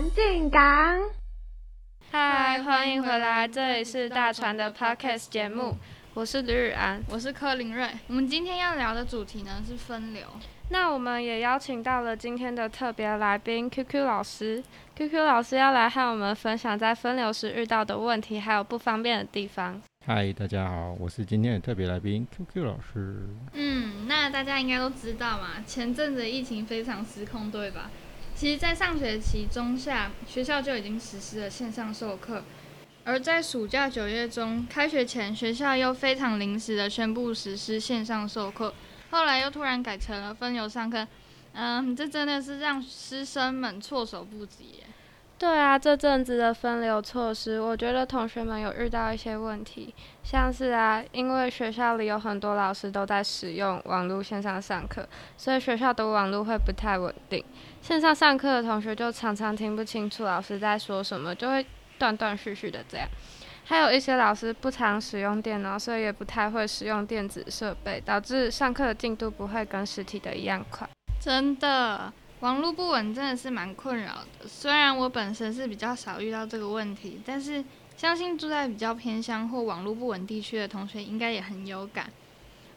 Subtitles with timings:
[0.00, 0.98] 船进港。
[2.10, 5.76] 嗨，欢迎回来，这里是大船的 Podcast 节目，
[6.14, 7.86] 我是吕雨安，我是柯林瑞。
[8.06, 10.22] 我们今天要聊的主题呢是分流。
[10.70, 14.64] 那我们也邀请到了今天的特别来宾 QQ 老师
[14.96, 19.78] ，QQ 老师要来和我们分享在分流时遇到的问题，还有不方便的地方。
[20.06, 23.28] 嗨，大家好，我是今天的特别来宾 QQ 老师。
[23.52, 27.90] 嗯，那大家应该都知道嘛，前阵子疫情非常失控，对吧？
[28.40, 32.42] 其实，在上学期中下，学校就已经实施了线上授课，
[33.04, 38.72] 而在暑假九月中开学前，学校又非常临时的宣布实施线上授课。
[39.10, 41.06] 后来又突然改成了分流上课，
[41.52, 44.84] 嗯，这真的是让师生们措手不及。
[45.40, 57.42] 对啊，这阵子的分流措施，我觉得同学们有遇到一些问题，像是啊，因为学校里有很多老师都在使用网络线上上课，所以学校的网络会不太稳定，
[57.80, 61.64] 线上上课的同学就常常听不清楚老师在说什么，就会
[61.98, 63.08] 断断续续的这样。
[63.64, 70.86] 还有一些老师不常使用电脑，所以也不太会使用电子设备，导致上课的进度不会跟实体的一样快。
[71.18, 74.48] 真的，网络不稳真的是蛮困扰的。
[74.48, 77.62] 虽然我本身是比较少遇到这个问题，但是
[77.96, 82.10] 相信住在比较偏乡或网络不稳地区的同学应该也很有感。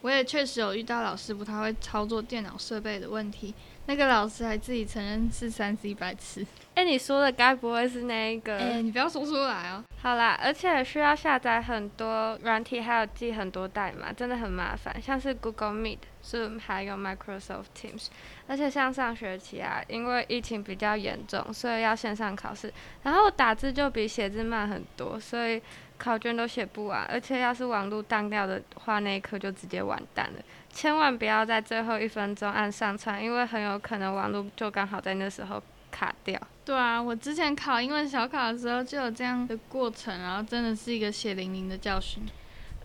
[0.01, 3.53] 我也确实有遇到老师不太会操作电脑设备的问题，
[3.85, 6.45] 那个老师还自己承认是三 C 白痴。
[6.75, 8.57] 哎，你说的该不会是那个？
[8.57, 9.81] 哎，你不要说出来哦。
[10.01, 15.01] 好啦，而且需要下载很多软体，还有记很多代码，真的很麻烦。
[15.01, 18.07] 像是 Google Meet、Zoom，还有 Microsoft Teams。
[18.47, 22.71] 而且像上学期啊，因为疫情比较严重，所以要线上考试，
[23.03, 25.61] 然后打字就比写字慢很多，所以
[25.97, 27.05] 考卷都写不完。
[27.05, 30.43] 而且要是网络当掉的话，那一刻就直接完蛋了。
[30.69, 36.39] 千万不要在最后一分钟按上传，因为很有可能网络就刚好在那时候卡掉。
[36.65, 42.23] 对啊，我之前考英文小考的时候就有这样的过程，然后真的是一个血淋淋的教训。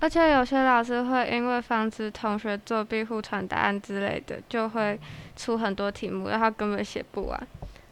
[0.01, 4.99] 而且有些老师会因为防止同学作弊、互传答案之类的，就会
[5.37, 7.49] 出很多题目，然后根本写不完。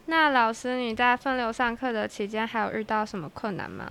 [0.06, 3.90] 那老师你在分流上课的期间，还有遇到什么困难吗？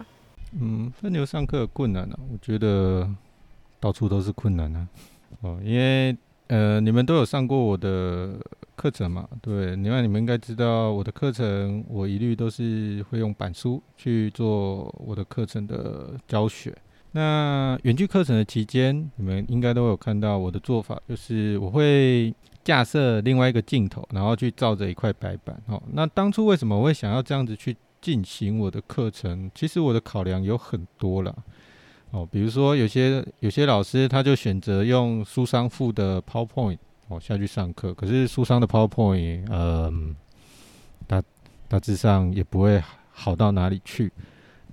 [0.60, 2.18] 嗯，分流上课困难呢？
[2.32, 3.10] 我觉得
[3.80, 4.88] 到处都是困难啊。
[5.42, 6.16] 哦，因为
[6.48, 8.38] 呃，你们都有上过我的。
[8.76, 16.76] 课程嘛，对，另外你们应该知道我的课程，我一律都是会用板书去做我的课程的教学。
[17.16, 25.58] 那远距课程的期间，你们应该都有看到我的做法，就是我会架设另外一个镜头，然后去照着一块白板。
[25.68, 29.50] 哦，那当初为什么我会想要这样子去进行我的课程？
[29.56, 31.34] 其实我的考量有很多了。
[32.12, 36.80] 哦，比如说有些有些老师他就选择用书商附的 PowerPoint。
[37.08, 40.14] 哦，下去上课，可是书商的 PowerPoint，嗯，
[41.08, 41.24] 大
[41.70, 44.12] 大致上也不会好到哪里去。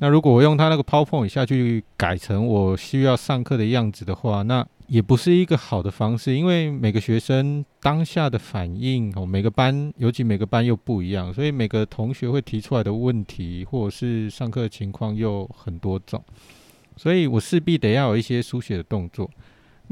[0.03, 16.21] 那如果我用他那个 PowerPoint 下去改成我需要上课的样子的话，那也不是一个好的方式，因为每个学生当下的反应，哦，每个班，尤其每个班又不一样，所以每个同学会提出来的问题或者是上课的情况又很多种，
[16.97, 19.31] 所以我势必得要有一些书写的动作。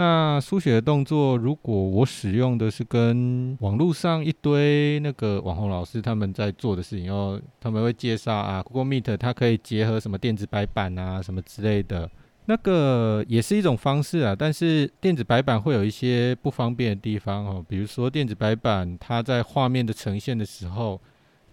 [0.00, 12.10] 那书写的动作，如果我使用的是跟网络上一堆那个网红老师他们在做的事情，哦，他们会介绍啊，Google Meet 它可以结合什么电子白板啊，什么之类的，
[12.46, 14.34] 那个也是一种方式啊。
[14.34, 20.98] 但是电子白板会有一些不方便的地方哦，比如说电子白板它在画面的呈现的时候，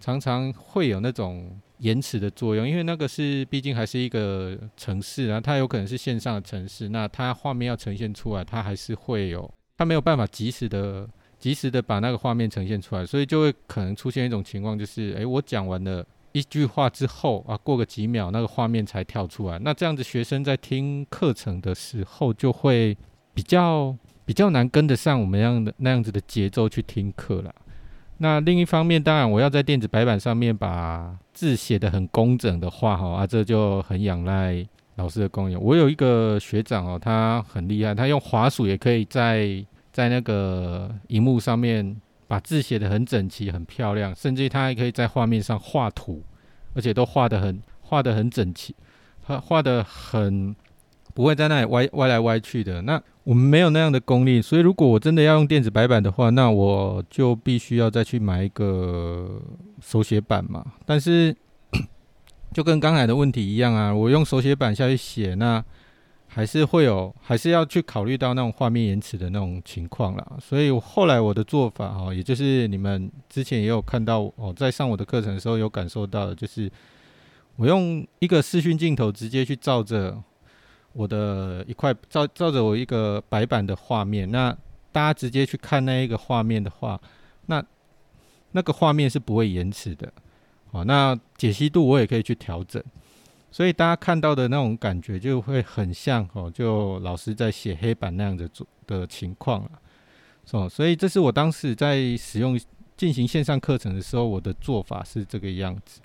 [0.00, 1.60] 常常会有那种。
[1.80, 22.98] 延迟的作用，因为那个是毕竟还是一个城市啊，它有可能是线上的城市，那它画面要呈现出来，它还是会有，它没有办法及时的、及时的把那个画面呈现出来，所以就会可能出现一种情况，就是，诶，我讲完了一句话之后啊，过个几秒，那个画面才跳出来，那这样子学生在听课程的时候，就会
[23.32, 27.54] 比较比较难跟得上我们样的那样子的节奏去听课了。
[28.18, 34.66] 那另一方面，当然我要在电子白板上面把字写得很工整的话，哈啊，这就很仰赖
[34.96, 35.56] 老师的功力。
[35.56, 46.22] 我有一个学长哦，他很厉害，他用滑鼠也可以在在那个荧幕上面把字写得很整齐、很漂亮，甚至他还可以在画面上画图，
[46.74, 48.74] 而且都画得很画得很整齐，
[49.26, 50.54] 他画得很。
[51.18, 52.80] 不会在那里歪歪来歪去的。
[52.82, 59.42] 那我们没有那样的功力，所以如果我真的要用电子白板的话，那我就必须要再去买一个
[59.82, 60.64] 手写板嘛。
[60.86, 61.34] 但是
[62.54, 65.60] 就跟刚才的问题一样啊，我用手写板下去写，那
[66.28, 70.24] 还是会有，还是要去考虑到那种画面延迟的那种情况啦。
[70.40, 76.70] 所以后来我的做法哦，也就是你们之前也有看到哦，在上我的课程的时候有感受到的，就是
[77.56, 80.16] 我用一个视讯镜头直接去照着
[80.98, 84.50] 我的一块照照着我一个白板的画面，那
[84.90, 87.00] 大家直接去看那一个画面的话，
[87.46, 87.64] 那
[88.50, 90.12] 那个画面是不会延迟的。
[90.72, 92.82] 哦，那解析度我也可以去调整。
[93.52, 99.70] 所以大家看到的那种感觉就会很像哦，就老师在写黑板那样的做的情况了，
[100.50, 102.58] 哦，所以这是我当时在使用
[102.96, 106.00] 进行线上课程的时候，我的做法是这个样子。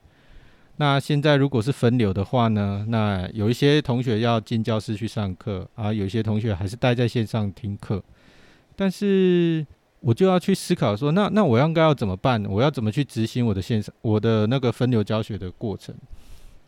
[0.78, 8.04] 那现在如果是分流的话呢，那有一些同学要进教室去上课，啊，有一些同学还是待在线上听课，
[8.76, 9.66] 但是
[10.00, 12.44] 我就要去思考说，那那我应该要怎么办？
[12.46, 15.96] 我要怎么去执行我的线上我的那个分流教学的过程？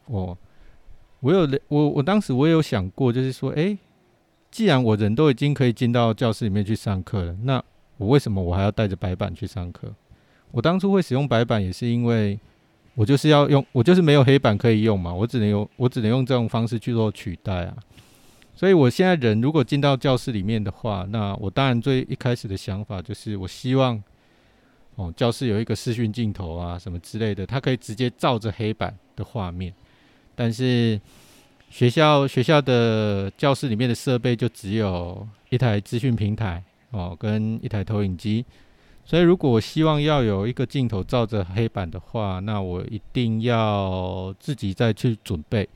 [0.08, 0.38] 哦。
[1.22, 3.76] 我有我我当时我也有想过，就是说，诶，
[4.52, 7.64] 既然我人都已经可以进到教室里面去上课了，那
[7.98, 9.92] 我为什么我还要带着白板去上课？
[10.52, 12.40] 我当初会使用白板，也是因为
[12.96, 17.78] 我就是要用，我就是没有黑板可以用嘛，我只能用我只能用这种方式去做取代啊。
[18.56, 24.02] 所以我现在人如果进到教室里面的话，那我当然最一开始的想法就是，我希望
[24.96, 29.74] 哦，教室有一个视讯镜头啊，什么之类的，它可以直接照着黑板的画面。
[30.34, 31.00] 但是
[31.70, 38.46] 学校学校的教室里面的设备就只有一台资讯平台哦，跟一台投影机，
[39.06, 45.70] 所以如果我希望要有一个镜头照着黑板的话，那我一定要自己再去准备。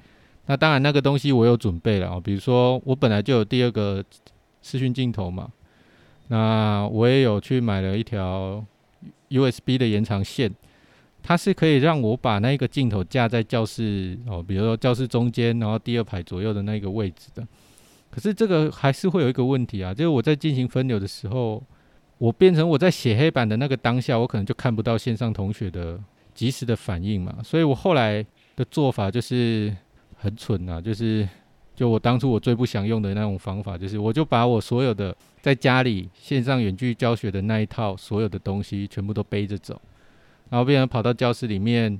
[0.47, 4.03] 那当然那个东西我有准备了哦，比如说我本来就有第二个
[4.63, 5.47] 视讯镜头嘛，
[6.29, 8.65] 那我也有去买了一条
[9.29, 10.51] USB 的延长线。
[11.21, 17.45] 它是可以让我把那个镜头架在教室哦，比如说教室中间，然后第二排左右的那个位置的。
[18.09, 21.61] 可是这个还是会有一个问题啊，就是我在进行分流的时候，
[22.19, 25.99] 我变成我在写黑板的那个当下，我可能就看不到线上同学的
[26.35, 27.37] 及时的反应嘛。
[27.43, 28.23] 所以我后来
[28.55, 29.75] 的做法就是
[30.15, 31.27] 很蠢啊，就是
[31.75, 39.81] 就我当初我最不想用的那种方法，就是我就把我所有的在家里线上远距教学的那一套所有的东西全部都背着走。
[40.49, 41.99] 然后变成跑到教室里面，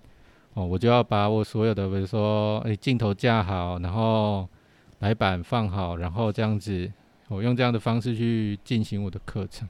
[0.55, 4.49] 哦，我就要把我所有的，比如说，诶，镜头架好，然后
[4.97, 6.91] 白板放好，然后这样子，
[7.27, 9.69] 我用这样的方式去进行我的课程。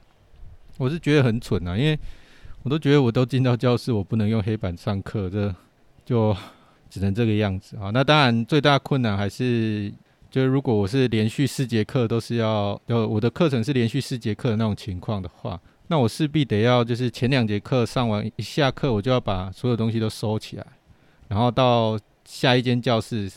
[0.80, 1.98] 我是觉得很蠢啊，因为
[2.62, 5.54] 我都觉得我都进到教室，我不能用黑板上课，这
[6.06, 6.34] 就
[6.88, 7.90] 只能这个样子啊。
[7.92, 9.92] 那当然，最大困难还是，
[10.30, 15.60] 就是如果我是连续四节课都是要，呃，我的课程是连续四节课的那种情况的话。
[15.88, 20.66] 那我势必得要，就是前两节课上完一下课，我就要把所有东西都收起来，
[21.28, 23.30] 然后到下一间教室，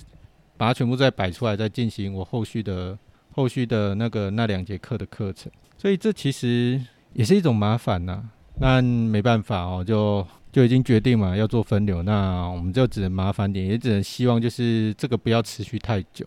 [0.55, 2.97] 把它全部再摆出来，再进行我后续的
[3.33, 5.51] 后续的那个那两节课的课程。
[5.77, 6.79] 所以这其实
[7.13, 8.23] 也是一种麻烦呐。
[8.59, 16.25] 那没办法哦，就就已经决定嘛，要做分流，那我们就只能麻烦点，也只能希望就是这个不要持续太久。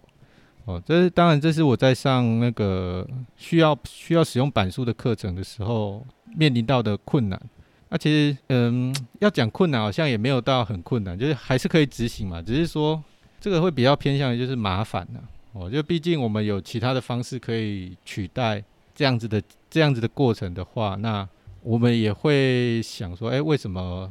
[0.65, 3.07] 哦，这当然，这是我在上那个
[3.37, 6.05] 需要需要使用板书的课程的时候
[6.35, 7.41] 面临到的困难。
[7.89, 12.43] 那其实，嗯，要讲困难，好像也没有到很困难，就是还是可以执行嘛。
[12.43, 13.01] 只是说
[13.41, 15.21] 这个会比较偏向于就是麻烦呢。
[15.53, 18.61] 哦，就毕竟我们有其他的方式可以取代
[18.93, 19.41] 这样子的
[19.77, 21.29] 这样子的过程的话，那
[21.63, 24.11] 我们也会想说，哎，为什么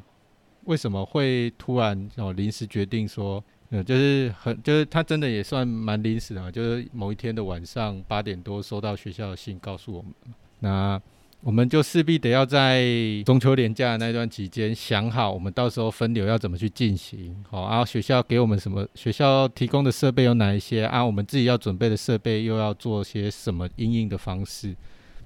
[0.66, 3.44] 为什么会突然哦临时决定说？
[3.72, 10.12] 呃，就是很，就是他真的也算蛮临时的，就是某一天的晚上八点多收到学校的信，告诉我们，
[10.60, 11.02] 那
[11.42, 12.86] 我们就势必得要在
[13.26, 21.04] 中秋连假的那段期间想好，我们到时候分流要怎么去进行，好，然后学校给我们什么，学校提供的设备有哪一些啊？
[21.04, 24.76] 我们自己要准备的设备又要做些什么应应的方式？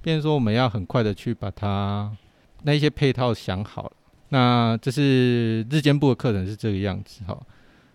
[0.02, 2.10] 变成说我们要很快的去把它
[2.62, 3.92] 那一些配套想好。
[4.30, 7.38] 那这是日间部的课程是这个样子，哈。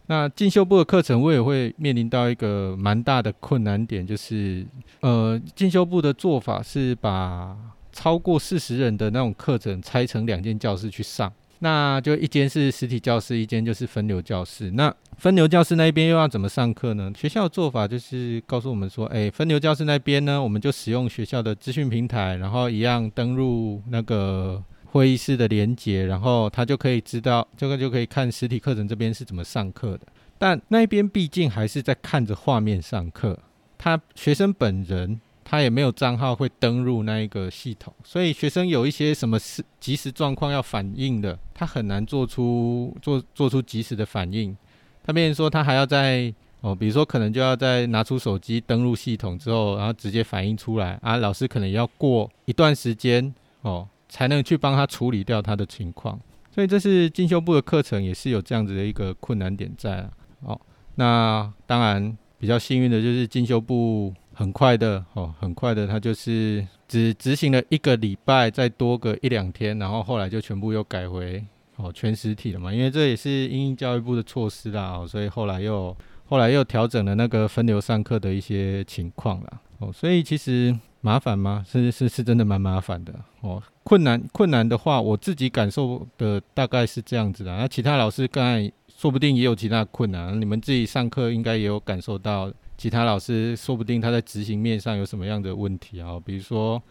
[0.07, 4.63] 那进修部的课程，我也会面临到一个蛮大的困难点，就是
[4.99, 7.57] 呃，进修部的做法是把
[7.91, 14.71] 超过四十人的那种课程拆成两间教室去上，那就一间是实体教室，一间就是分流教室。
[14.71, 17.11] 那分流教室那边又要怎么上课呢？
[17.17, 24.63] 学校做法就是告诉我们说，哎，分流教室那边呢，我们就使用学校的资讯平台，然后一样登录那个。
[24.87, 30.07] 会议室的连接，然后他就可以知道这个就可以看实体课程这边是怎么上课的。
[30.37, 33.37] 但那边毕竟还是在看着画面上课，
[33.77, 44.57] 他学生本人他也没有账号会登入那一个系统，所以学生有一些什么事即时状况要反应的，他很难做出做做出及时的反应。
[45.03, 56.19] 他变成说他还要在哦，比如说可能就要在拿出手机登录系统之后，然后直接反映出来啊，老师可能要过一段时间哦，才能去帮他处理掉他的情况。
[56.51, 60.09] 所以这是进修部的课程，也是有这样子的一个困难点在啊。
[60.41, 60.59] 哦，
[60.95, 71.43] 那当然比较幸运的就是进修部很快的哦，很快的，他就是只执行了一个礼拜，再多个一两天，然后后来就全部又改回
[71.77, 72.71] 哦全实体了嘛。
[72.71, 79.61] 因为这也是因应教育部的措施啦，哦，所以后来又后来又调整了那个分流上课的一些情况啦。
[79.79, 81.63] 哦，所以其实麻烦吗？
[81.67, 83.61] 是是是真的蛮麻烦的哦。
[83.83, 87.55] 困难困难的话，我自己感受的大概是这样子的。
[87.55, 96.19] 那其他老师刚才说不定也有其他困难，你们自己上课应该也有感受到，其他老师说不定他在执行面上有什么样的问题啊？
[96.23, 96.81] 比如说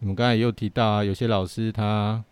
[0.00, 2.22] 你们刚才也有提到啊，有些老师他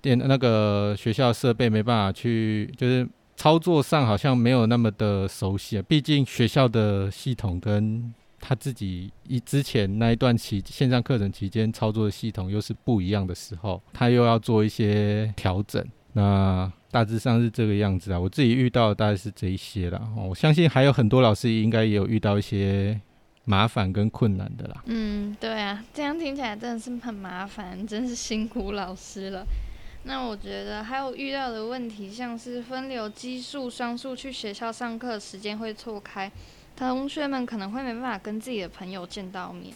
[0.00, 5.84] 电那个学校设备没办法去，就是操作上好像没有那么的熟悉啊。
[5.86, 15.84] 毕竟学校的系统跟他自己一之前那一段期线上课程期间操作的系统又是不一样的时候，他又要做一些调整。
[16.14, 18.18] 那大致上是这个样子啊。
[18.18, 20.00] 我自己遇到的大概是这一些啦。
[20.16, 23.00] 我相信还有很多老师应该也有遇到一些
[23.44, 24.82] 麻烦跟困难的啦。
[24.86, 29.46] 嗯，对啊，这样听起来真的是很麻烦，真是辛苦老师了。
[30.04, 36.30] 那我觉得还有遇到的问题，像是分流奇数、双数去学校上课时间会错开。
[36.76, 39.74] 同学们可能会没办法跟自己的朋友见到面。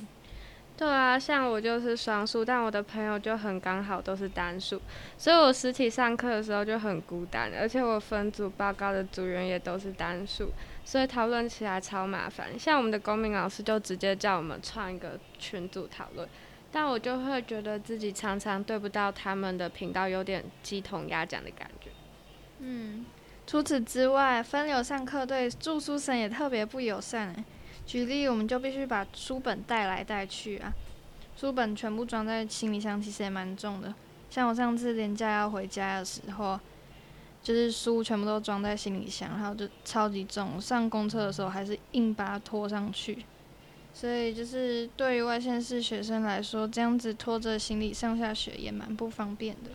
[0.83, 4.83] 对啊，像我就是双数，但我的朋友就很刚好都是单数，
[5.17, 10.51] 所以我实体上课的时候就很孤单，而且我分组报告的组员也都是单数，
[10.85, 12.59] 所以讨论起来超麻烦。
[12.59, 16.29] 像我们的公民老师就直接叫我们创一个群组讨论，
[16.73, 21.91] 但我就会觉得自己常常对不到他们的频道，有点鸡同鸭讲的感觉。
[22.59, 23.07] 嗯。
[23.45, 27.35] 除此之外，分流上课对住宿生也特别不友善
[27.87, 30.73] 举例，我们就必须把书本带来带去啊，
[31.37, 33.95] 书本全部装在行李箱，其实也蛮重的。
[34.31, 36.59] 像我上次连假要回家的时候，
[37.43, 43.25] 就是书全部都装在行李箱，然后就超级重，上公车的时候还是硬把它拖上去。
[43.93, 49.71] 所以就是对于外县市学生来说，这样子拖着行李上下学也蛮不方便的，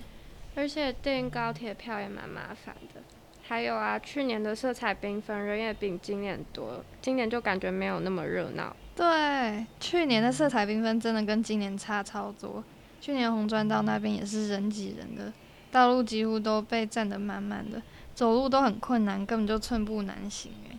[0.55, 3.01] 而且订高铁票也蛮麻烦的。
[3.47, 8.75] 还有啊，去年的色彩缤纷人也比今年多，今年就感觉没有那么热闹。
[8.93, 12.61] 对，去年的色彩缤纷真的跟今年差超多。
[12.99, 15.31] 去年红砖道那边也是人挤人的，
[15.71, 17.81] 道路几乎都被占得满满的，
[18.13, 20.77] 走路都很困难，根本就寸步难行诶。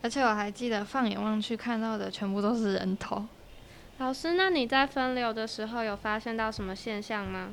[0.00, 3.26] 而且我还记得放眼望去看到的全部都是人头。
[3.98, 7.50] 老师，那你在分流的时候有发现到什么现象吗？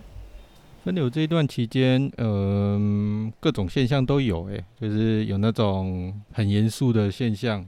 [0.83, 7.63] 分流这一段期间，嗯，各种现象都有，诶，就是有那种很严肃的现象，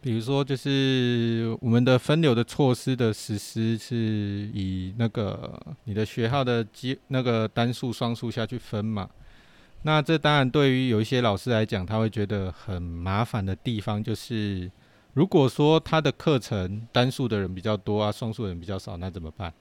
[0.00, 9.10] 比如说，就是我们的分流的措施的实施是以那个你的学号的基那个单数、双数下去分嘛，
[9.82, 14.70] 那这当然对于有一些老师来讲，他会觉得很麻烦的地方，就是
[15.14, 19.52] 如果说他的课程单数的人比较多啊，双数的人比较少，那怎么办？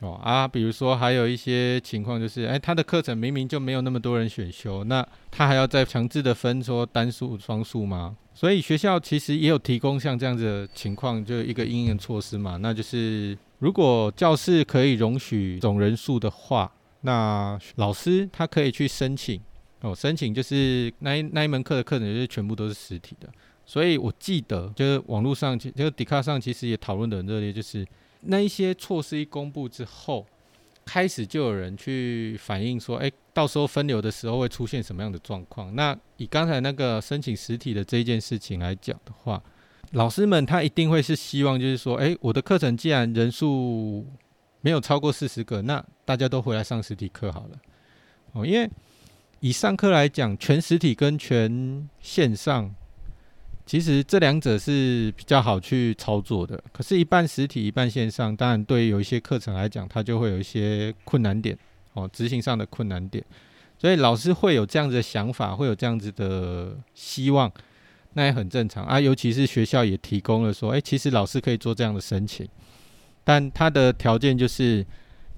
[0.00, 8.16] 哦啊，比如说还有一些情况就是，哎，他的课程明明就没有那么多人选修，那他还要再强制的分说单数、双数吗？
[8.32, 19.38] 所以学校其实也有提供像这样子的情况，就一个应用措施嘛，那就是如果教室可以容许总人数的话，那老师他可以去申请
[19.82, 23.28] 哦，申请就是那一那一门课的课程就是全部都是实体的。
[23.66, 27.86] 所以我记得就是网络上，就迪卡上其实也讨论的很热烈，就是。
[28.22, 30.26] 那一些措施一公布之后，
[30.84, 35.74] 开始就有人去反映说，哎，到时候分流的时候会出现什么样的状况？
[35.74, 39.42] 那以刚才那个申请实体的这一件事情来讲的话，
[39.92, 44.06] 老师们他一定会是希望，就是说，哎，我的课程既然人数
[44.60, 47.58] 没有超过四十个，那大家都回来上实体课好了。
[48.32, 48.68] 哦，因为
[49.40, 52.74] 以上课来讲，全实体跟全线上。
[53.70, 61.56] 其实这两者是比较好去操作的，可是，一半实体，一半线上，当然对于有一些课程来讲，它就会有一些困难点
[61.92, 63.24] 哦，执行上的困难点，
[63.78, 67.48] 所以老师会有这样子的想法，会有这样子的希望，
[68.14, 68.98] 那也很正常啊。
[68.98, 72.48] 尤其是学校也提供了说，诶，其实老师可以做这样的申请，
[73.22, 74.84] 但他的条件就是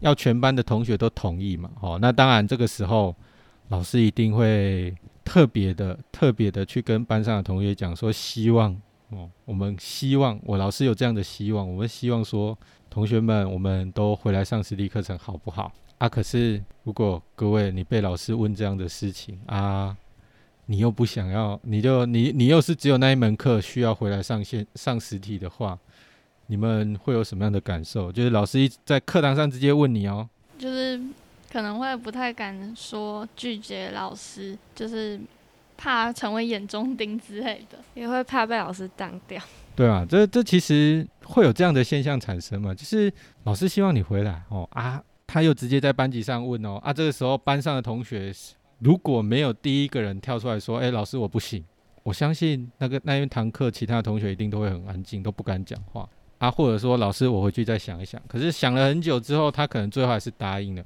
[0.01, 3.15] 要全班的同学都同意嘛，哦，那当然这个时候
[3.69, 4.95] 老师一定会。
[5.25, 8.77] 特别的、特别的去跟班上的同学讲说，希望
[9.11, 12.57] 哦，我们希望我老师有这样的希望，我们希望说，
[12.89, 15.73] 同学们我们都回来上实体课程好不好？
[15.99, 19.97] 啊，可是如果各位你被老师问这样的事情啊，
[20.67, 25.79] 你又不想要，你就你你又是只有那一门课需要回来上线上实体的话，
[26.47, 28.11] 你们会有什么样的感受？
[28.11, 30.29] 就是老师一在课堂上直接问你哦，
[31.53, 35.21] 可能会不太敢说拒绝老师，就是
[35.77, 39.39] 怕成为眼中钉之类的，也会怕被老师当掉。
[39.77, 42.75] 对啊，这这其实会有这样的现象产生嘛？
[42.75, 43.13] 就是
[43.45, 48.33] 老师希望你回来哦啊，他又直接在班级上问哦啊，这个时候班上的同学
[48.79, 51.63] 如果没有第一个人跳出来说，哎，老师我不行，
[52.03, 58.19] 我相信那个那一堂课其他同学一定都会很安静，都不敢讲话啊，或者说老师我回去再想一想。
[58.27, 60.83] 可是想了很久之后，他可能最后还是答应了。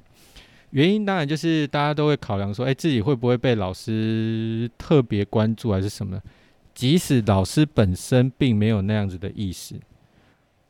[0.71, 6.21] 原因当然就是大家都会考量说，哎，自己会不会被老师特别关注还是什么？
[6.73, 9.75] 即使老师本身并没有那样子的意思，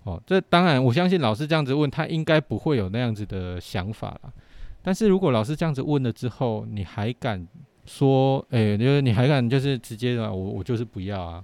[0.03, 4.33] 哦，这当然我相信老师这样子问他应该不会有那样子的想法了。
[4.81, 7.45] 但是如果老师这样子问了之后，你还敢
[7.85, 11.43] 说，哎，就是你还敢就是直接的，我我就是不要啊？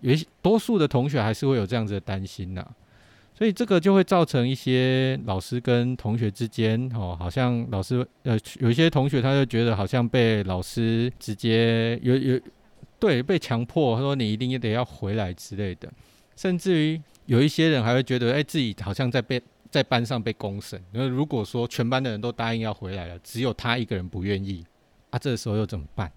[0.00, 2.64] 有些多数的同学还是会有这样子的担心呐，
[3.38, 12.40] 所以这个就会造成一些老师跟同学之间，哦，好像老师呃有一些同学他就觉得好像被老师直接有有。
[12.98, 15.88] 对，被强迫他说你一定也得要回来之类的，
[16.34, 19.40] 甚至于有一些人还会觉得，哎，自己好像在被
[19.70, 20.82] 在班上被公审。
[20.90, 24.64] 那如果说全班的人都答应要回来了，只有他一个人不愿意，
[25.10, 26.10] 啊，这个时候又怎么办？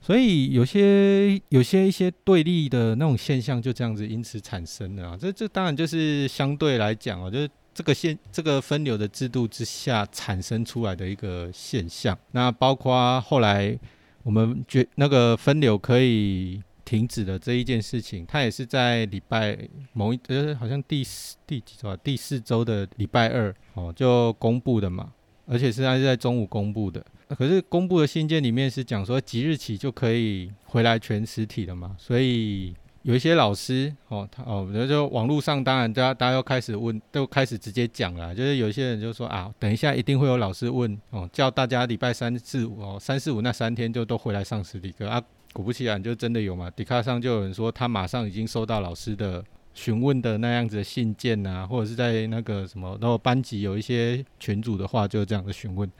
[0.00, 5.18] 所以有些有些一些对立的那种现象就这样子因此产生了啊。
[5.20, 12.18] 这这当然就是相对来讲哦，就是这个现这个分流的制度之下产生出来的一个现象。
[12.32, 13.78] 那包括后来。
[14.22, 19.58] 我们觉那个分流可以停止的这一件事情，它也是在礼拜
[19.94, 21.96] 某一呃，好像第四第几周啊？
[22.04, 25.10] 第四周的礼拜二哦，就公布的嘛，
[25.46, 27.02] 而且是在在中午公布的。
[27.36, 32.74] 可是公布的信件里面是讲说即日起就可以回来全实体了嘛，所以。
[33.02, 45.18] 有一些老师哦，他哦，那就网络上当然大家大家又开始问，都开始直接讲了，就是有一些人就说啊，等一下一定会有老师问哦，叫大家礼拜三四五哦，三四五那三天就都回来上实体课啊。
[45.54, 46.70] 果不其然，就真的有嘛？
[46.72, 55.90] 迪卡上就有人说他马上已经收到老师的询问的那样子的信件呐，或者是在那个什么，然后班级有一些群组的话，就这样的询问。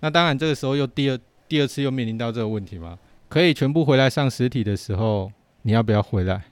[0.00, 5.30] 那当然这个时候又第二第二次又面临到这个问题嘛，可以全部回来上实体的时候。
[5.62, 6.42] 你要不要回来？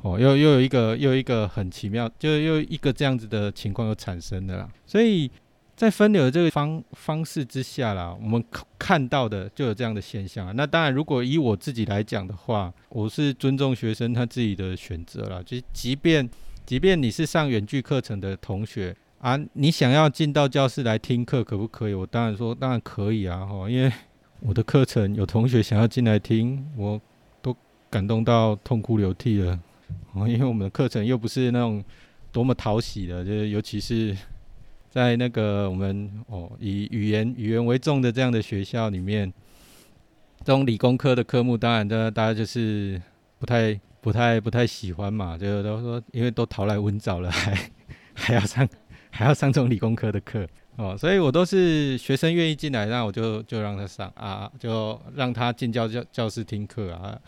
[0.00, 4.66] 哦，又又有一个又一个很奇妙，就又一个这样子的情况又产生的啦。
[4.86, 5.30] 所以
[5.76, 8.42] 在分流的这个方方式之下啦，我们
[8.78, 10.56] 看到的就有这样的现象。
[10.56, 15.44] 那当然，如果以我自己来讲的话，我是尊重学生他自己的选择了。
[15.44, 16.26] 就即便
[16.64, 21.94] 即便你是上远距课程的同学啊，你想要进到教室来听课，可不可以？
[21.94, 23.92] 我当然说当然可以啊， 哈，因为
[24.40, 27.00] 我的课程有同学想要进来听，我
[27.42, 27.56] 都。
[27.90, 29.58] 感动到痛哭流涕了，
[30.12, 31.82] 哦，因为我们的课程又不是那种
[32.30, 34.14] 多么讨喜的，就是尤其是
[34.90, 39.32] 在那个我们哦以语言语言为重的这样的学校里面，
[40.44, 43.00] 这种理工科的科目，当然的大家就是
[43.38, 47.70] 不太不太不太喜欢嘛，就都说因为都逃来温早了，还
[48.12, 48.68] 还要上
[49.10, 57.18] 还要上这种理工科的课哦，所以我都是学生愿意进来，那我就就让他上啊，就让他进教教教室听课啊。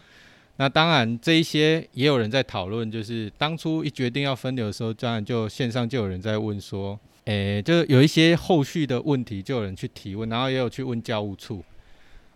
[0.56, 11.64] 那当然，这一些也有人在讨论，就是当初一决定要分流的时候，当然就线上就有人在问说，诶，就有一些后续的问题，就有人去提问，然后也有去问教务处，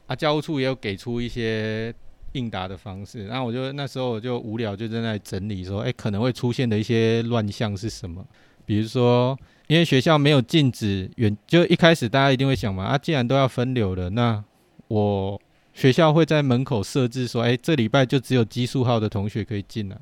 [0.06, 1.94] 啊，教务处也有给出一些
[2.32, 3.24] 应答的方式。
[3.24, 8.26] 那我就那时候我就无聊，就正在整理说，诶，可能会出现的一些乱象是什么？
[8.64, 14.42] 比如说，因为学校没有禁止远，就一开始大家一定会想嘛，啊，既然都要分流了，那
[14.88, 15.40] 我。
[15.76, 19.98] 学校会在门口设置说：“哎，这礼拜就只有奇数号的同学可以进来，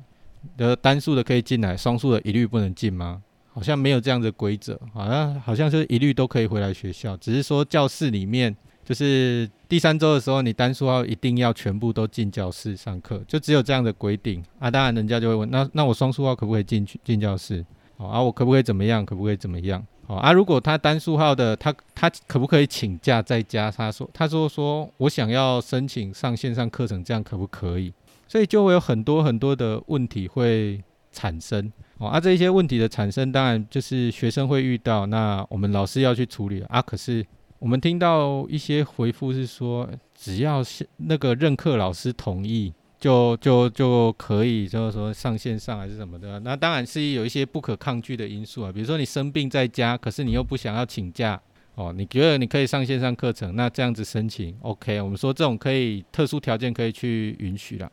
[0.55, 3.23] 的单数的可以进来，双数的一律不能进吗？
[3.51, 14.69] 好像没有这样的规则，好像好像是一律都可以回来学校，只是说教室里面就是第三周的时候，你单数号一定要全部都进教室上课，就只有这样的规定啊。
[14.69, 17.65] 当然，人家就会问：那那我双数号可不可以进去进教室？
[17.97, 19.05] 哦啊，我可不可以怎么样？
[19.05, 23.71] 可不可以怎么样？”哦啊，如果他单数号的，他他可不可以请假在家？
[23.71, 27.93] 他说，他说说我想要申请上线上课程，这样可不可以？
[28.27, 31.71] 所以就会有很多很多的问题会产生。
[31.99, 36.81] 哦啊，这一些问题的产生，当然就是学生会遇到，那我们老师要去处理啊。
[36.81, 37.25] 可是
[37.59, 42.73] 我们听到一些回复是说，只要是那个任课老师同意。
[43.03, 51.37] 就就就可以，就是说上线上还是什么的，那当然是有一些不可抗拒的因素啊，比如说你生病在家，可是你又不想要请假，
[51.75, 57.91] 哦，你觉得你可以上线上课程，那这样子申请 OK，我们说这种可以特殊条件可以去允许了。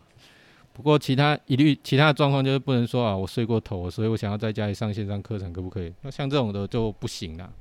[0.72, 5.92] 不过其他一律其他的状况就是不能说啊，我睡过头，所以我想要在家里上线上课程，可不可以？
[6.02, 7.52] 那像这种的就不行了。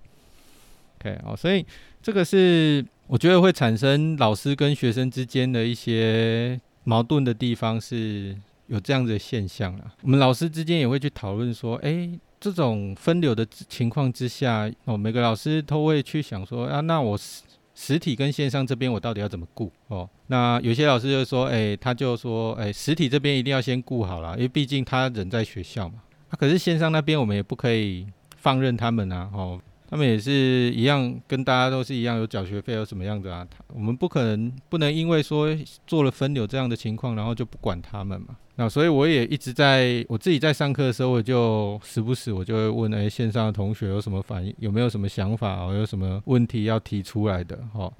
[0.99, 1.65] OK，哦，所以
[1.99, 8.35] 这个是我觉得会产生老师跟学生之间的一些矛盾的地方，是
[8.67, 9.93] 有这样子的现象啊。
[10.01, 17.43] 我们老师之间也会去讨论说，哎，这种分流的情况之下，哦，每个老师都会去想说，啊，那我实
[17.75, 19.71] 实体跟线上这边我到底要怎么顾？
[19.87, 25.95] 哦，那有些老师就说，哎，他就说，哎，实体这边一定要先顾好了，因为毕竟他人在学校嘛。
[26.29, 28.05] 啊，可是线上那边我们也不可以
[28.37, 29.61] 放任他们啊，哦。
[29.89, 30.32] 他们也是
[30.75, 33.47] 一样，跟大家都是一样有缴学费，有什么样的啊？
[33.73, 35.49] 我们不可能不能因为说
[35.88, 38.38] 做了分流这样的情况，然后就不管他们嘛。
[38.56, 47.58] 那所以我也一直在我自己在上课的时候，我就时不时我就会问，哎，线上的同学有什么反应，有没有什么想法哦，有什么问题要提出来的？
[47.73, 47.91] 哈，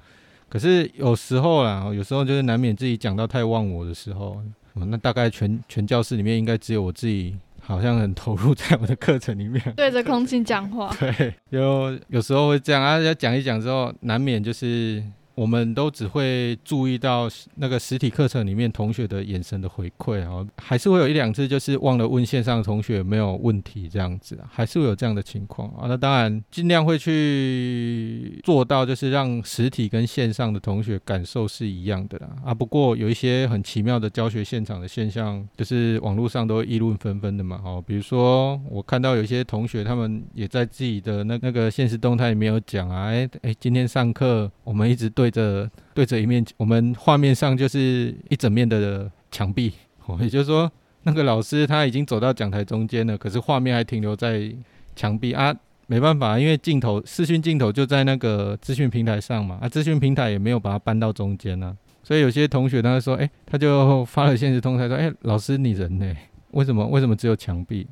[0.48, 4.40] 可是有时候啦，有时候就是难免自己讲到太忘我的时候，
[4.74, 7.36] 那大概全全教室里面应该只有我自己。
[7.70, 10.92] 好像很投入在我的课程里面，对着空气讲话。
[11.00, 15.04] 对，有有时候会这样啊，要讲一讲之后，难免就是。
[15.40, 25.88] 我们都只会注意到那个实体课程里面同学的眼神的回馈啊，还是会有一两次就是忘了问线上同学有没有问题这样子，还是会有这样的情况啊。
[25.88, 32.54] 那当然尽量会去做到，就是让实体跟线上的同学感受是一样的啦啊。
[32.54, 37.62] 不过有一些很奇妙的教学现场的现象，就是网络上都议论纷纷的嘛。
[37.64, 45.29] 哦，比如说我看到有些同学他们也在自己的那那个现实动态里面有讲啊，哎哎，今天上课我们一直对。
[45.30, 49.74] 对着对着一面，我们画面上就是一整面的墙壁，
[50.06, 50.72] 哦，也就是说，
[51.04, 54.52] 那个老师他已经走到讲台中间了，可是画面还停留在
[54.96, 55.56] 墙壁啊，
[55.88, 66.16] 没办法，因为镜头视讯镜头就在那个资讯平台上嘛，啊，资讯平台也没有把它搬到中间呢，所以有些同学他说，哎，他就发了现实通，他说，哎，老师你人呢？
[66.52, 67.86] 为什么为什么只有墙壁？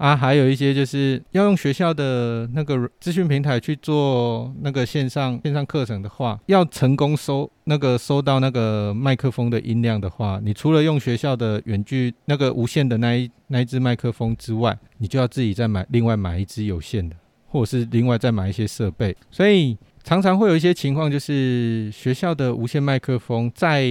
[0.00, 17.14] 啊，还有一些就是要用学校的那个资讯平台去做那个线上线上课程的话，要成功收那个收到那个麦克风的音量的话，你除了用学校的远距那个无线的那一那一支麦克风之外，你就要自己再买另外买一支有线的，
[17.48, 19.14] 或者是另外再买一些设备。
[19.30, 23.86] 所以常常会有一些情况，就是学校的无线麦克风在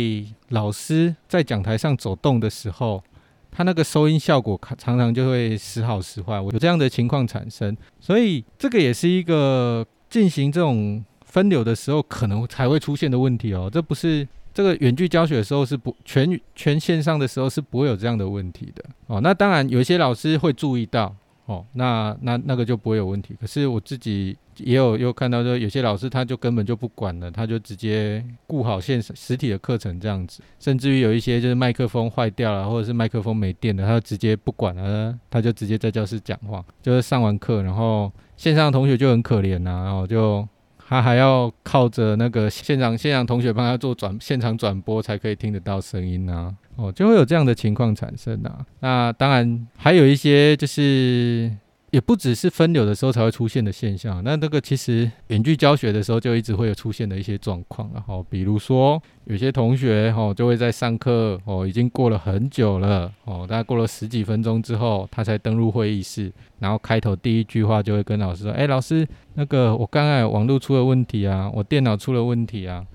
[0.48, 3.04] 老师在讲台上走动的时候。
[3.52, 13.70] 它那个收音效果常常就会时好时坏，有这样的情况产生，所以这个也是一个进行这种分流的时候可能才会出现的问题哦。
[13.72, 19.22] 这不是这个远距教学的时候是不全全线上的时候是不会有这样的问题的哦。
[19.22, 21.16] 那当然有一些老师会注意到。
[21.50, 23.36] 哦，那那那个就不会有问题。
[23.42, 30.44] 可是我自己也有又看到说，有些老师他就根本就不管了，他就直接顾好现实体的课程这样子。
[30.60, 36.64] 甚至于有一些就是麦克风坏掉了，或者是麦克风没电了，他就直接不管了，他就直接在教室讲话。
[36.84, 40.48] 就是上完课，然后线上同学就很可怜呐，然后就
[40.89, 46.52] 他还要靠着那个现场现场同学帮他做转现场转播，才可以听得到声音啊。
[46.78, 48.65] 哦，就会有这样的情况产生啊。
[48.80, 51.52] 那当然还有一些，就是
[51.91, 54.23] 也不只是分流的时候才会出现的现象。
[54.23, 57.89] 那这个其实远距教学的时候就一直会有出现的一些状况。
[57.93, 72.86] 然后比如说有些同学哦，就会在上课哦，已经过了很久了哦，大概过了十几分钟之后，他才登入会议室，然后开头第一句话就会跟老师说：“哎，老师，那个我刚才网络出了问题啊，我电脑出了问题啊。”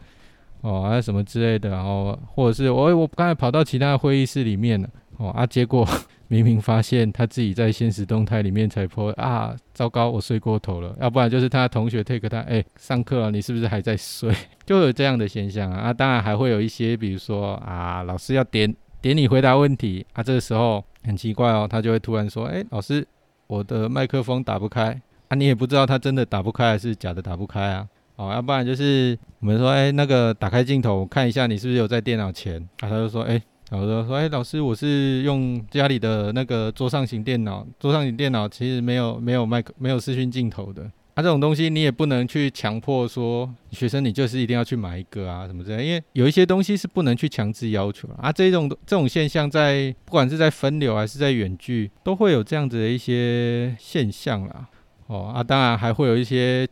[0.62, 5.86] 哦，还有什么之类的，然后或者是我我刚才跑到其他的会议室里面了，哦啊，结果
[6.28, 14.34] 明明发现他自己在现实动态里面才破啊，糟糕，我睡过头了，要不然就是他同学 take 他，哎，上课了，你是不是还在睡？
[14.64, 23.06] 就有这样的现象啊，啊，当然还会有一些，比如说啊，老师要点点你回答问题啊，这个时候很奇怪哦，他就会突然说，哎，老师，
[23.46, 27.86] 我的麦克风打不开啊，你也不知道他真的打不开还是假的打不开啊。
[28.16, 32.62] 哦，要不然就是我们说，哎，那个打开镜头看一下，你是不是有在电脑前？
[32.78, 40.82] 啊，他就说，哎，好的说，哎，老师，我是用家里的那个桌上型电脑，桌上型电脑其实没有没有麦克，没有视讯镜头的。
[41.14, 48.30] 啊，这种东西你也不能去强迫说学生，你就是一定要去买一个啊，什么之类，因为有一些东西是不能去强制要求啊。
[48.30, 54.68] 这种这种现象在不管是在分流还是在远距，都会有这样子的一些现象啦。
[55.06, 56.68] 哦，啊，当然还会有一些。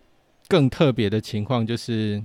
[0.49, 2.23] 更特别的情况就是，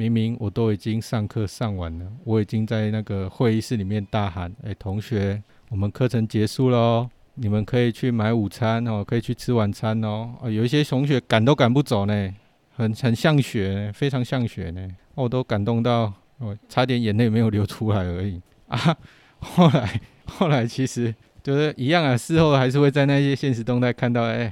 [0.00, 12.34] 明明我都已经上课上完了，我已经在那个会议室里面大喊：“哎，同学，我们课程结束了哦，你们可以去买午餐哦，可以去吃晚餐哦。”啊，有一些同学赶都赶不走呢，
[12.74, 18.96] 很很像雪，非常像雪呢，我都感动到，我差点眼泪没有流出来而已啊。
[19.40, 24.50] 后来后来其实就是一样啊，事后还是会在那些现实动态看到，哎，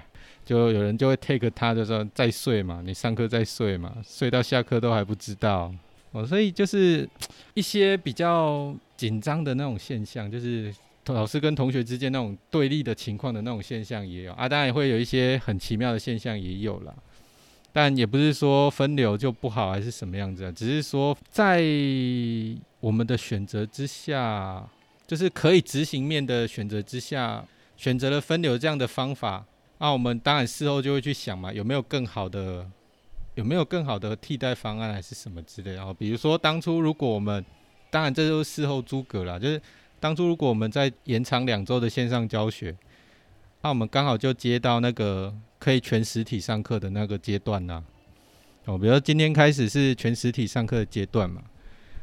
[0.49, 5.71] 就有人就会 take 他就说再睡嘛，你上课再睡嘛，睡到下课都还不知道
[6.13, 7.07] 哦，所以就是
[7.53, 10.75] 一些比较紧张的那种现象，就是
[11.09, 16.97] 老师跟同学之间那种对立的情况的那种现象也有啊，当然也会有一些很奇妙的现象也有了。
[17.71, 20.51] 但也不是说分流就不好，还是什么样子啊？
[20.51, 21.63] 只是说在
[22.81, 24.67] 我们的选择之下，
[25.07, 27.45] 就是可以执行面的选择之下，
[27.77, 29.45] 选择了分流这样的方法。
[29.79, 32.69] 那我们当然事后就会去想嘛，有没有更好的，
[33.35, 35.95] 有没有更好的替代方案，还是什么之类的。
[35.95, 37.45] 比如说当初如果我们，
[37.91, 39.61] 当然这都是事后诸葛了，就是
[39.99, 42.77] 当初如果我们在延长两周的线上教学，
[43.62, 45.35] 那我们刚好就接到那个。
[45.61, 47.85] 可以全实体上课的那个阶段呢？
[48.67, 51.43] 哦，比如说今天开始是全实体上课的阶段嘛。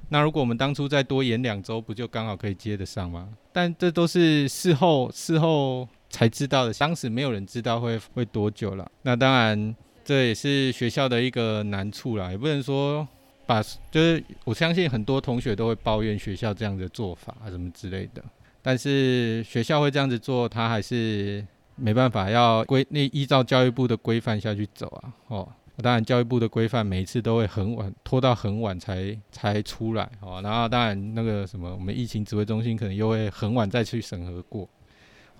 [0.09, 3.29] 那如果我们当初再多延两周，不就刚好可以接得上吗？
[3.53, 8.89] 但这都是事后事后才知道的，当时没有人知道会会多久了。
[9.01, 13.07] 那当然这也是学校的一个难处啦，也不能说
[13.45, 18.23] 把就是我相信很多同学都会抱怨学校这样的做法啊什么之类的。
[18.61, 21.45] 但是学校会这样子做，他还是。
[21.77, 25.13] 没办法，要规那依照教育部的规范下去走啊。
[25.27, 25.49] 哦，
[25.83, 30.09] 当然教育部的规范每一次都会很晚，拖到很晚才才出来。
[30.21, 34.69] 哦，然后当然那个什么，我们疫情指挥中心可能又会很晚再去审核过。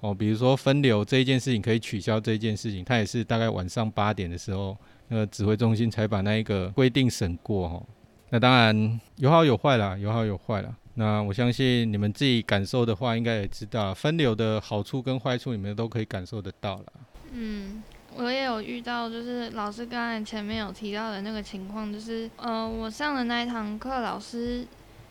[0.06, 7.68] 哦，比如说分流这一件事情可以取消这一件事情，它也是大概晚上八点的时候，那个指挥中心才把那一个规定审过。
[7.68, 7.84] 哦，
[8.30, 10.76] 那当然有好有坏啦，有好有坏啦。
[10.94, 16.86] 那我相信你们自己感受的话，应该也知道分流的好处跟坏处，你们都可以感受得到了。
[17.32, 17.84] 嗯，
[18.16, 24.66] 我也有遇到，就是老师刚才前面有提到的那个情况，就是呃，我上的那一堂课，老师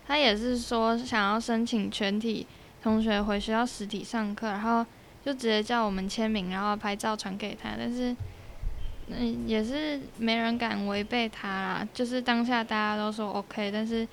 [0.07, 2.47] 他也是说想要申请全体
[2.85, 4.87] 同学回学校实体上课，然后
[5.25, 8.15] 就直接叫我们签名，然后拍照传给他，但是
[9.09, 14.07] 嗯，也是没人敢违背他啦，就是当下大家都说 OK，但是。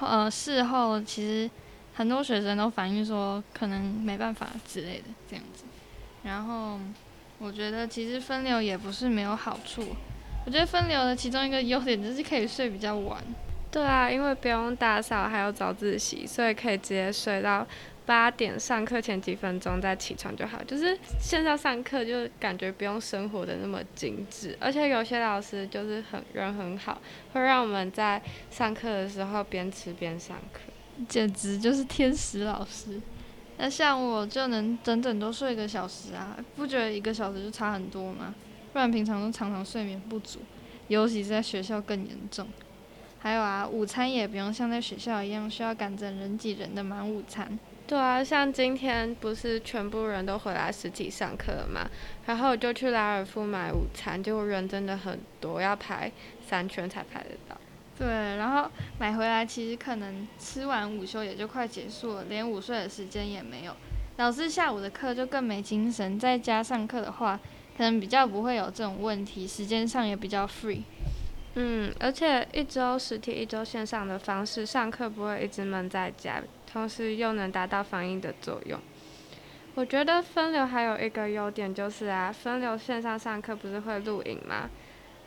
[0.00, 1.48] 呃，事后其实
[1.94, 5.62] 很多学生都反映说，可能没办法之类的这样子。
[6.24, 6.80] 然后
[7.38, 9.94] 我觉得其实分流也不是没有好处。
[10.44, 13.22] 我觉得分流的其中一个优点就是可以睡比较晚。
[13.70, 17.64] 对啊，因为不用打扫还有早自习，所以可以直接睡到
[18.04, 20.62] 八点，上课前几分钟再起床就好。
[20.64, 27.00] 就是线上上课就感觉不用生活的那么精致，而且有些老师就是很人很好，
[27.32, 30.60] 会让我们在上课的时候边吃边上课，
[31.08, 33.00] 简直就是天使老师。
[33.58, 38.34] 那像我就能整整多睡一个小时啊，不觉得一个小时就差很多吗？
[38.72, 40.40] 不然平常都常常睡眠不足，
[40.88, 42.48] 尤其是在学校更严重。
[43.18, 47.56] 还有啊，午餐也不用像在学校一样需要赶着人挤人的买午餐。
[47.86, 51.90] 对啊，像今天不是全部人都回来实体上课了嘛，
[52.26, 56.10] 然后我就去拉尔夫买午餐，结果人真的很多，要排
[56.46, 57.56] 三圈才排得到。
[57.98, 63.76] 对，然后买回来其实可能吃完午休也就快结束了，连午睡的时间也没有。
[64.16, 67.38] 老师下午的课就更没精神，在家上课的话，
[67.76, 70.82] 可能比较不会有这种问题，时间上也比较 free。
[71.54, 78.80] 嗯，而且一周实体一周线上的方式上课不会一直闷在家，同时又能达到防疫的作用。
[79.74, 84.68] 我觉得分流还有一个优点就是啊，分流线上上课不是会录影吗？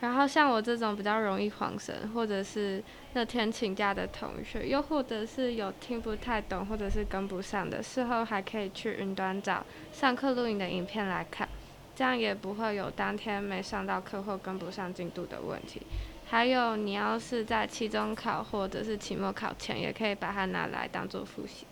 [0.00, 2.82] 然后像我这种比较容易晃神，或者是
[3.14, 11.48] 那天请假的同学，又或者是有听不太懂或者是跟不上的，事后还可以去云端找上课录影的影片来看，
[11.94, 15.80] 这样也不会有当天没上到课或跟不上进度的问题。
[16.28, 21.64] 还有，你要是在期中考或者是期末考前，也可以把它拿来当做复习。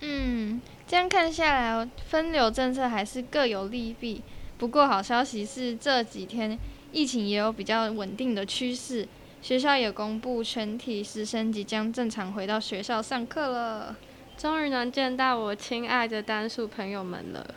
[0.00, 4.22] 嗯，这样看下来，分流政策还是各有利弊。
[4.56, 6.58] 不过好消息是，这几天
[6.92, 9.06] 疫情也有比较稳定的趋势，
[9.42, 13.96] 学校也公布全体师生即将正常回到学校上课了。
[14.36, 17.54] 终于能见到我亲爱的单数朋友们了。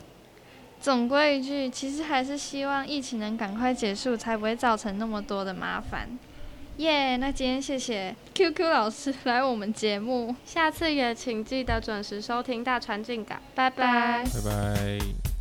[0.83, 6.09] 总归一句，其实还是希望疫情能赶快结束，才不会造成那么多的麻烦。
[6.75, 15.32] 耶，那今天谢谢 QQ 老师来我们节目，下次也请记得准时收听大船进港，拜拜，拜拜。